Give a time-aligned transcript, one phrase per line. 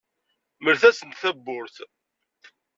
[0.63, 1.75] Mlet-asent tawwurt.